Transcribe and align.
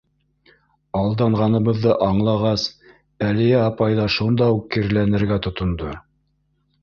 Алданғаныбыҙҙы 0.99 1.91
аңлағас, 2.05 2.63
Әлиә 3.27 3.61
апай 3.65 3.99
ҙа 3.99 4.07
шунда 4.15 4.47
уҡ 4.57 4.65
киреләнергә 4.77 5.41
тотондо: 5.49 5.93